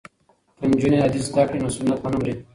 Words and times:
که 0.59 0.65
نجونې 0.71 0.97
حدیث 1.05 1.25
زده 1.31 1.43
کړي 1.47 1.59
نو 1.61 1.69
سنت 1.77 1.97
به 2.01 2.09
نه 2.11 2.17
مري. 2.19 2.33